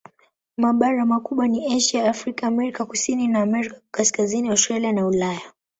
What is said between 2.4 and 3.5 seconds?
Amerika Kusini na